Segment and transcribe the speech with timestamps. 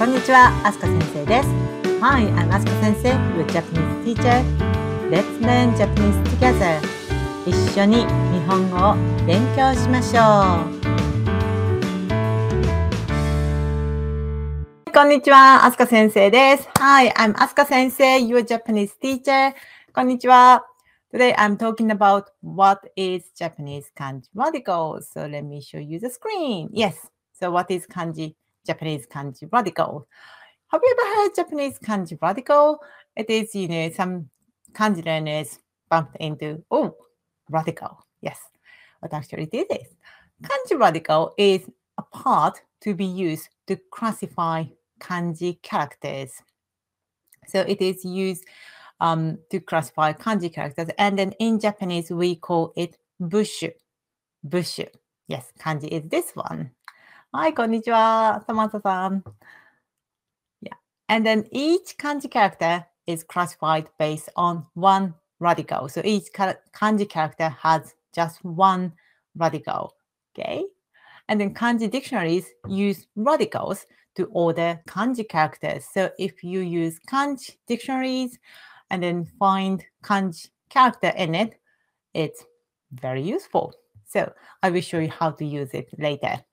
[0.00, 1.48] こんにちは、アスカ先生です。
[2.00, 4.42] Hi, I'm Asuka 先生 with Japanese teacher.
[5.10, 6.80] Let's learn Japanese together.
[7.46, 8.06] 一緒に日
[8.48, 8.94] 本語を
[9.26, 10.64] 勉強しましょ
[14.88, 14.90] う。
[14.90, 16.66] こんにちは、アスカ先生です。
[16.78, 19.52] Hi, I'm Asuka 先生 your Japanese teacher.
[19.94, 20.64] こんにちは。
[21.12, 25.02] Today I'm talking about what is Japanese kanji radical.
[25.02, 26.70] So let me show you the screen.
[26.72, 26.94] Yes.
[27.38, 28.34] So what is kanji
[28.66, 30.06] Japanese kanji radical.
[30.68, 32.78] Have you ever heard Japanese kanji radical?
[33.16, 34.30] It is, you know, some
[34.72, 36.94] kanji learners bumped into, oh,
[37.48, 38.04] radical.
[38.20, 38.38] Yes,
[39.00, 39.88] what actually it is.
[40.42, 41.68] Kanji radical is
[41.98, 44.64] a part to be used to classify
[45.00, 46.32] kanji characters.
[47.46, 48.44] So it is used
[49.00, 50.88] um, to classify kanji characters.
[50.98, 53.72] And then in Japanese, we call it bushu.
[54.46, 54.88] Bushu.
[55.26, 56.70] Yes, kanji is this one.
[57.32, 59.22] Hi, konnichiwa, Samantha san.
[60.60, 60.74] Yeah.
[61.08, 65.88] And then each kanji character is classified based on one radical.
[65.88, 68.94] So each kanji character has just one
[69.36, 69.94] radical.
[70.34, 70.64] Okay.
[71.28, 75.84] And then kanji dictionaries use radicals to order kanji characters.
[75.84, 78.40] So if you use kanji dictionaries
[78.90, 81.60] and then find kanji character in it,
[82.12, 82.44] it's
[82.90, 83.72] very useful.
[84.04, 84.32] So
[84.64, 86.44] I will show you how to use it later.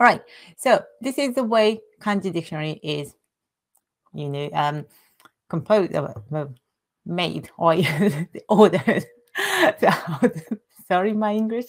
[0.00, 0.22] All right.
[0.56, 3.14] So this is the way kanji dictionary is,
[4.14, 4.86] you know, um,
[5.48, 6.14] composed, uh,
[7.04, 7.74] made or
[8.48, 9.04] ordered.
[9.80, 9.88] so,
[10.88, 11.66] sorry, my English.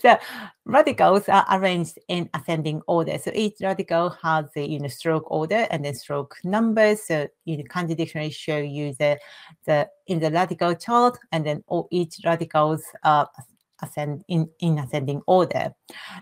[0.00, 0.18] So
[0.66, 3.18] radicals are arranged in ascending order.
[3.18, 7.02] So each radical has the you know stroke order and then stroke numbers.
[7.02, 9.18] So you know, kanji dictionary show you the
[9.66, 13.28] the in the radical chart, and then all each radicals are
[13.82, 15.72] ascend in, in ascending order.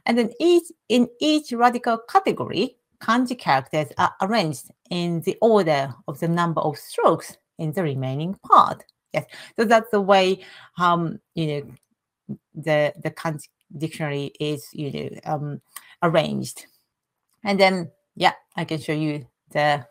[0.07, 6.21] And then each in each radical category, kanji characters are arranged in the order of
[6.21, 8.85] the number of strokes in the remaining part.
[9.13, 10.45] Yes, so that's the way
[10.79, 11.73] um you know
[12.55, 15.61] the the kanji dictionary is you know um
[16.03, 16.67] arranged.
[17.45, 19.87] And then yeah, I can show you the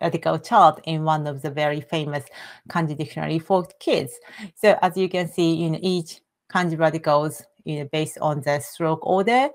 [0.00, 2.24] radical chart in one of the very famous
[2.68, 4.12] kanji dictionary for kids.
[4.54, 6.20] So as you can see, in each
[6.54, 9.48] kanji radicals you know, based on the stroke order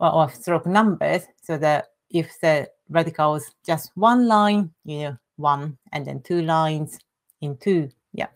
[0.00, 1.22] or, or stroke numbers.
[1.42, 6.98] So that if the radicals just one line, you know, one, and then two lines
[7.40, 7.90] in two.
[8.12, 8.28] Yeah.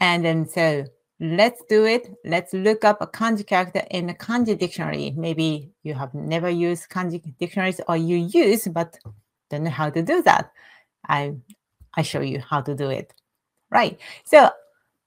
[0.00, 0.84] And then so
[1.20, 2.14] let's do it.
[2.24, 5.12] Let's look up a kanji character in a kanji dictionary.
[5.16, 8.98] Maybe you have never used kanji dictionaries or you use, but
[9.50, 10.50] don't know how to do that.
[11.08, 11.34] I
[11.94, 13.14] I show you how to do it.
[13.70, 13.98] Right.
[14.24, 14.50] So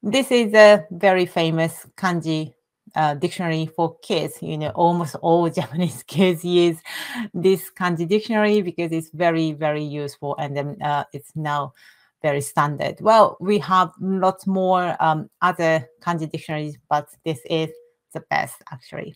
[0.02, 2.54] this is a very famous kanji
[2.96, 4.42] uh, dictionary for kids.
[4.42, 6.78] You know, almost all Japanese kids use
[7.34, 11.74] this kanji dictionary because it's very, very useful, and then uh, it's now
[12.22, 13.00] very standard.
[13.00, 17.70] Well, we have lots more um, other kanji dictionaries, but this is
[18.14, 19.16] the best actually.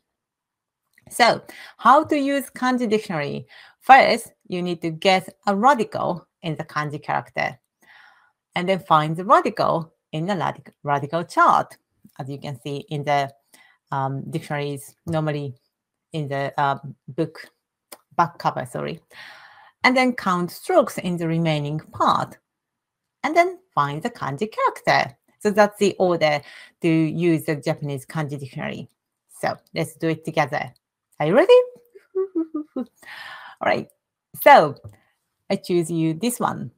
[1.09, 1.41] So,
[1.77, 3.47] how to use kanji dictionary?
[3.81, 7.59] First, you need to get a radical in the kanji character,
[8.55, 11.75] and then find the radical in the radical chart,
[12.19, 13.31] as you can see in the
[13.91, 15.55] um, dictionaries, normally
[16.13, 16.77] in the uh,
[17.09, 17.49] book
[18.15, 19.01] back cover, sorry.
[19.83, 22.37] And then count strokes in the remaining part.
[23.23, 25.17] And then find the kanji character.
[25.39, 26.41] So that's the order
[26.81, 28.87] to use the Japanese kanji dictionary.
[29.41, 30.73] So let's do it together.
[31.19, 31.53] Are you ready?
[32.77, 32.85] All
[33.65, 33.89] right.
[34.41, 34.75] So
[35.49, 36.71] I choose you this one.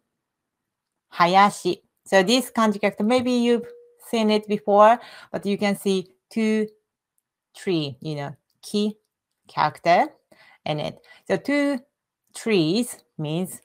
[1.10, 1.85] Hayashi.
[2.06, 3.68] So this kanji character, maybe you've
[4.08, 5.00] seen it before,
[5.32, 6.68] but you can see two,
[7.58, 8.98] three, you know, key
[9.48, 10.08] character
[10.66, 11.00] in it.
[11.28, 11.80] So two
[12.36, 13.62] trees means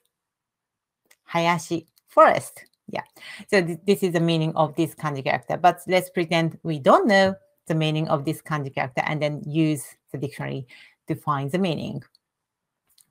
[1.25, 2.65] Hayashi forest.
[2.87, 3.03] Yeah.
[3.49, 5.57] So th this is the meaning of this kanji character.
[5.57, 7.35] But let's pretend we don't know
[7.67, 10.67] the meaning of this kanji character and then use the dictionary
[11.07, 12.03] to find the meaning.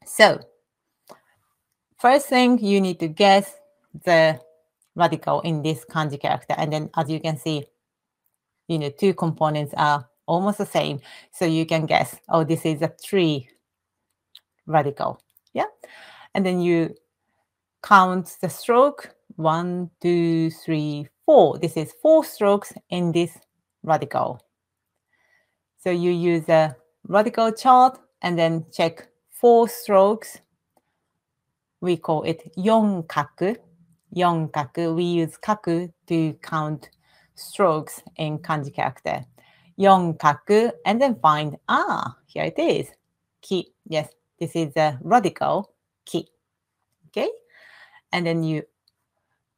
[0.04, 0.40] So
[1.96, 3.56] first thing you need to guess
[4.04, 4.40] the
[5.00, 6.54] radical in this kanji character.
[6.56, 7.64] And then as you can see,
[8.68, 11.00] you know, two components are almost the same.
[11.32, 13.48] So you can guess, oh, this is a three
[14.66, 15.20] radical.
[15.54, 15.70] Yeah.
[16.34, 16.94] And then you
[17.82, 21.58] count the stroke one, two, three, four.
[21.58, 23.36] This is four strokes in this
[23.82, 24.40] radical.
[25.78, 26.76] So you use a
[27.08, 30.38] radical chart and then check four strokes.
[31.80, 33.56] We call it yonkaku
[34.14, 34.94] 4 kaku.
[34.94, 36.90] We use kaku to count
[37.34, 39.24] strokes in kanji character.
[39.76, 42.88] 4 kaku and then find, ah, here it is.
[43.42, 44.08] Ki, yes,
[44.40, 45.70] This is a radical
[46.06, 46.26] ki.
[47.08, 47.28] Okay.
[48.10, 48.62] And then you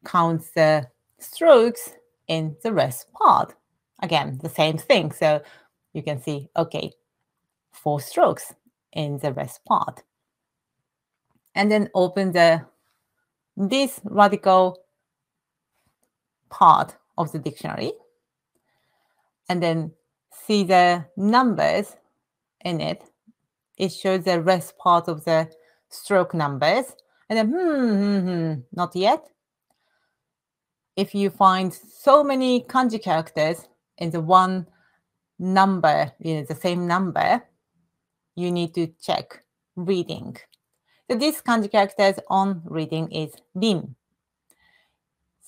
[0.04, 0.88] count the
[1.19, 1.93] strokes
[2.26, 3.55] in the rest part.
[4.02, 5.12] Again, the same thing.
[5.12, 5.40] So
[5.93, 6.93] you can see, okay,
[7.70, 8.52] four strokes
[8.93, 10.02] in the rest part.
[11.55, 12.66] And then open the
[13.56, 14.78] this radical
[16.50, 17.93] part of the dictionary
[19.49, 19.93] and then
[20.46, 21.96] see the numbers
[22.64, 23.02] in it.
[23.78, 25.50] It shows the rest part of the
[25.88, 26.87] stroke numbers.
[27.28, 29.26] And then, hmm, hmm, hmm, not yet.
[30.96, 33.66] If you find so many kanji characters
[33.98, 34.66] in the one
[35.38, 37.43] number, you know, the same number,
[38.37, 39.43] you need to check
[39.76, 40.37] reading.
[41.10, 43.94] So this kanji characters on reading is rin.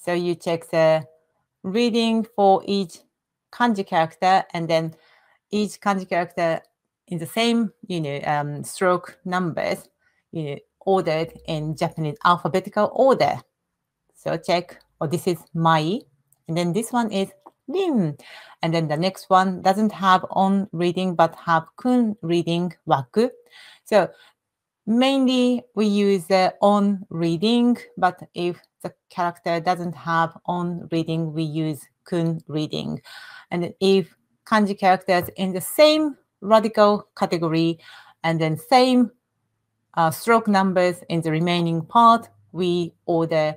[0.02, 1.06] So you check the
[1.62, 2.98] reading for each
[3.52, 4.94] kanji character and then
[5.50, 6.60] each kanji character
[7.08, 9.88] in the same, you know, um, stroke numbers,
[10.32, 13.36] you know, ordered in Japanese alphabetical order.
[14.14, 16.00] So check, oh, this is mai,
[16.48, 17.30] and then this one is
[17.68, 18.16] rin.
[18.62, 23.30] And then the next one doesn't have on reading, but have kun reading waku.
[23.84, 24.08] So
[24.86, 31.42] mainly we use the on reading, but if the character doesn't have on reading, we
[31.42, 33.00] use kun reading.
[33.50, 34.14] And if
[34.46, 37.78] kanji characters in the same radical category
[38.22, 39.10] and then same
[39.94, 43.56] uh, stroke numbers in the remaining part, we order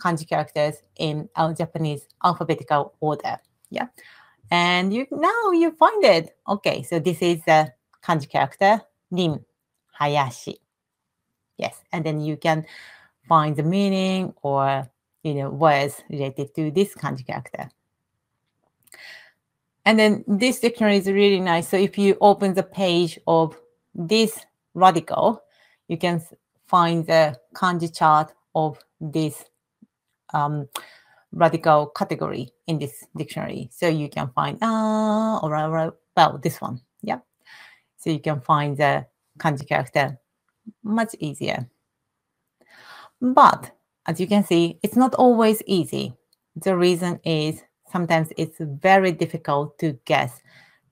[0.00, 3.38] kanji characters in our Japanese alphabetical order.
[3.70, 3.86] Yeah.
[4.50, 6.36] And you now you find it.
[6.48, 7.72] Okay, so this is the
[8.02, 9.44] kanji character Rin
[9.98, 10.60] Hayashi.
[11.56, 12.64] Yes, and then you can
[13.28, 14.88] find the meaning or
[15.22, 17.68] you know words related to this kanji character.
[19.84, 21.68] And then this dictionary is really nice.
[21.68, 23.58] So if you open the page of
[23.94, 24.38] this
[24.74, 25.42] radical,
[25.88, 26.22] you can
[26.66, 29.44] find the kanji chart of this
[30.34, 30.68] um,
[31.32, 33.70] radical category in this dictionary.
[33.72, 36.80] So you can find, ah, or, or this one.
[37.02, 37.20] Yeah.
[37.96, 39.06] So you can find the
[39.38, 40.18] kanji character
[40.82, 41.68] much easier.
[43.20, 43.70] But
[44.06, 46.14] as you can see, it's not always easy.
[46.56, 50.40] The reason is sometimes it's very difficult to guess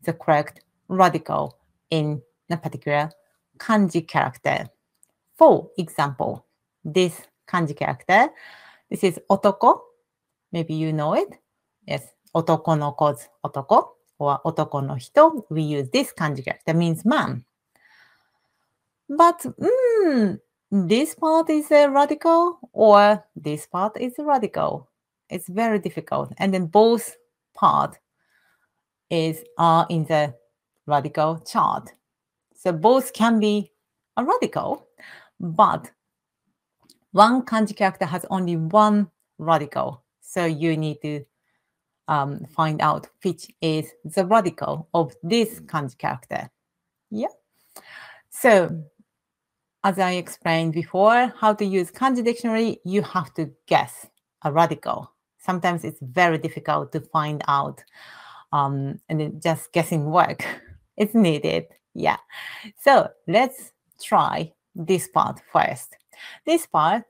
[0.02, 1.58] the correct radical
[1.90, 3.10] in a particular
[3.58, 4.66] kanji character.
[5.36, 6.46] For example,
[6.84, 8.28] this kanji character,
[8.90, 9.80] this is otoko.
[10.52, 11.28] Maybe you know it.
[11.86, 13.88] Yes, otoko no koz otoko
[14.18, 15.46] or otoko no hito.
[15.50, 17.44] We use this kanji character means man.
[19.08, 24.88] But mm, this part is a radical or this part is a radical.
[25.30, 26.32] It's very difficult.
[26.38, 27.16] And then both
[27.54, 27.98] part
[29.10, 30.34] is are in the
[30.86, 31.92] radical chart.
[32.54, 33.72] So both can be
[34.16, 34.88] a radical,
[35.38, 35.90] but
[37.12, 40.02] one kanji character has only one radical.
[40.20, 41.24] So you need to
[42.08, 46.50] um, find out which is the radical of this kanji character.
[47.10, 47.28] Yeah.
[48.30, 48.84] So
[49.86, 54.04] as I explained before, how to use kanji dictionary, you have to guess
[54.42, 55.12] a radical.
[55.38, 57.84] Sometimes it's very difficult to find out,
[58.52, 60.44] um, and just guessing work
[60.96, 61.66] is needed.
[61.94, 62.16] Yeah.
[62.80, 63.70] So let's
[64.02, 65.96] try this part first.
[66.44, 67.04] This part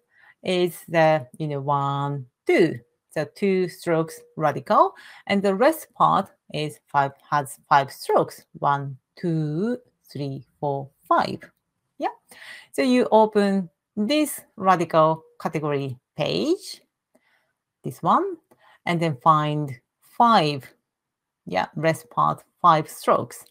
[0.45, 4.93] is the you know one two, so two strokes radical,
[5.29, 8.45] and the rest part is five has five strokes.
[8.59, 9.79] One, two,
[10.13, 11.41] three, four, five.
[11.99, 12.09] Yeah.
[12.73, 16.83] So you open this radical category page,
[17.85, 18.37] this one,
[18.85, 20.73] and then find five,
[21.47, 23.45] yeah, rest part, five strokes.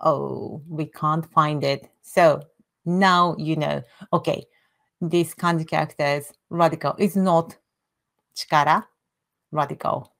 [0.00, 1.88] Oh, we can't find it.
[2.02, 2.42] So
[2.84, 4.44] now you know, okay,
[5.00, 7.56] this kanji characters radical is not
[8.36, 8.84] chikara
[9.50, 10.12] radical.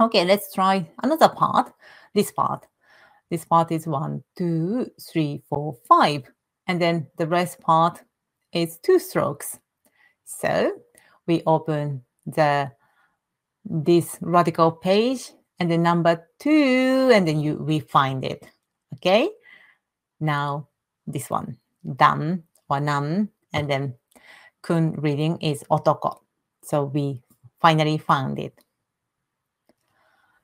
[0.00, 1.72] Okay, let's try another part,
[2.14, 2.66] this part.
[3.32, 6.30] This part is one, two, three, four, five.
[6.66, 8.02] And then the rest part
[8.52, 9.58] is two strokes.
[10.26, 10.72] So
[11.26, 12.72] we open the
[13.64, 18.44] this radical page and the number two, and then you we find it.
[18.96, 19.30] Okay.
[20.20, 20.68] Now
[21.06, 21.56] this one,
[21.96, 23.94] dan or nan, and then
[24.60, 26.20] kun reading is otoko.
[26.64, 27.22] So we
[27.62, 28.52] finally found it.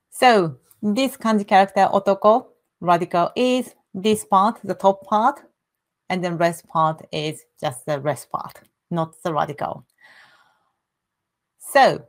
[0.09, 2.47] So this kanji character otoko
[2.81, 5.41] radical is this part, the top part,
[6.11, 9.85] and then rest part is just the rest part, not the radical.
[11.59, 12.03] So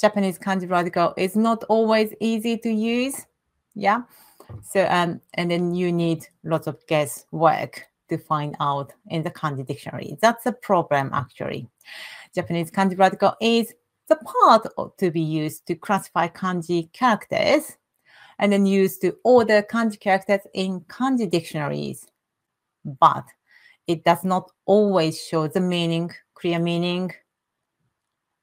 [0.00, 3.26] Japanese kanji radical is not always easy to use.
[3.74, 4.02] Yeah.
[4.62, 9.66] So um, and then you need lots of guesswork to find out in the kanji
[9.66, 10.16] dictionary.
[10.20, 11.68] That's a problem actually.
[12.34, 13.74] Japanese kanji radical is
[14.08, 14.66] the part
[14.98, 17.76] to be used to classify kanji characters
[18.38, 22.06] and then used to order kanji characters in kanji dictionaries.
[22.84, 23.24] But
[23.86, 27.12] it does not always show the meaning, clear meaning,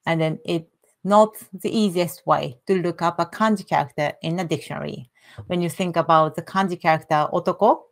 [0.06, 0.68] and then it's
[1.04, 5.10] not the easiest way to look up a kanji character in a dictionary.
[5.46, 7.82] When you think about the kanji character otoko,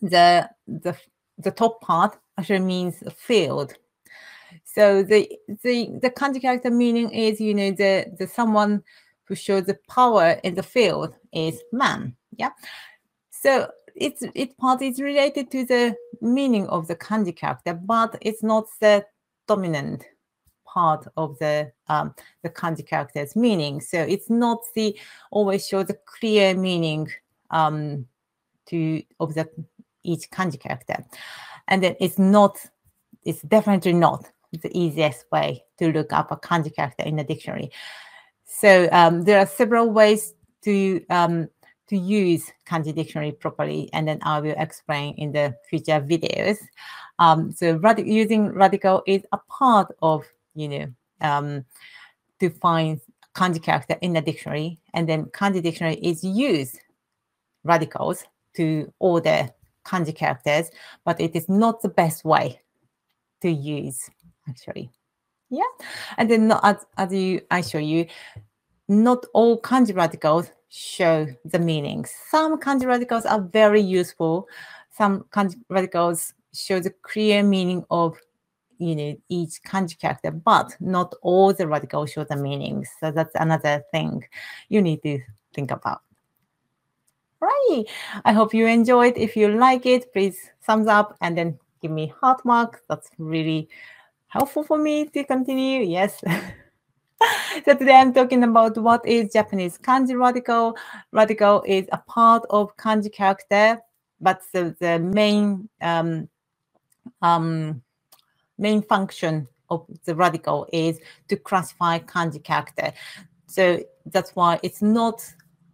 [0.00, 0.96] the the
[1.38, 3.74] the top part actually means field.
[4.64, 5.30] So the
[5.62, 8.82] the the kanji character meaning is you know the the someone
[9.30, 12.16] who shows the power in the field is man.
[12.36, 12.50] Yeah.
[13.30, 18.42] So it's it part is related to the meaning of the kanji character, but it's
[18.42, 19.06] not the
[19.46, 20.04] dominant
[20.66, 23.80] part of the um, the kanji character's meaning.
[23.80, 24.98] So it's not the
[25.30, 27.08] always show the clear meaning
[27.50, 28.06] um,
[28.66, 29.48] to of the
[30.02, 31.04] each kanji character,
[31.68, 32.58] and then it's not.
[33.22, 37.70] It's definitely not the easiest way to look up a kanji character in a dictionary.
[38.60, 41.48] So um, there are several ways to um,
[41.88, 46.58] to use kanji dictionary properly, and then I will explain in the future videos.
[47.18, 50.86] Um, so radi using radical is a part of you know
[51.22, 51.64] um,
[52.40, 53.00] to find
[53.34, 56.78] kanji character in the dictionary, and then kanji dictionary is used
[57.64, 58.24] radicals
[58.56, 59.48] to order
[59.86, 60.70] kanji characters,
[61.06, 62.60] but it is not the best way
[63.40, 64.10] to use
[64.50, 64.90] actually.
[65.48, 65.64] Yeah,
[66.18, 68.06] and then as, as you I show you,
[68.90, 72.04] not all kanji radicals show the meaning.
[72.28, 74.48] Some kanji radicals are very useful.
[74.90, 78.18] Some kanji radicals show the clear meaning of
[78.78, 82.84] you know each kanji character, but not all the radicals show the meaning.
[82.98, 84.24] So that's another thing
[84.68, 85.20] you need to
[85.54, 86.00] think about.
[87.40, 87.84] Right.
[88.24, 89.16] I hope you enjoyed.
[89.16, 92.82] If you like it, please thumbs up and then give me heart mark.
[92.88, 93.68] That's really
[94.26, 95.82] helpful for me to continue.
[95.82, 96.24] Yes.
[97.64, 100.76] so today I'm talking about what is Japanese kanji radical.
[101.12, 103.78] Radical is a part of kanji character,
[104.20, 106.28] but the, the main um,
[107.22, 107.82] um,
[108.58, 110.98] main function of the radical is
[111.28, 112.92] to classify kanji character.
[113.46, 115.22] So that's why it's not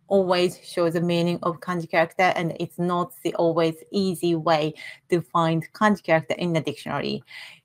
[0.09, 4.75] always show the meaning of kanji character and it's not the always easy way
[5.11, 7.23] to find kanji character in the dictionary.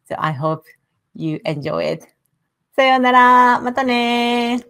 [0.07, 0.65] So I hope
[1.13, 2.05] you enjoy it.
[2.81, 3.61] さようなら。
[3.61, 4.65] またね。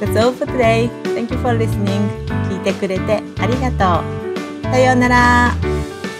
[0.00, 0.90] That's all for today.
[1.14, 2.10] Thank you for listening.
[2.50, 4.64] 聞いてくれてありがとう。
[4.64, 5.54] さようなら。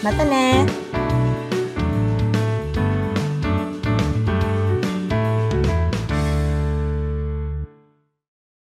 [0.02, 0.83] またね。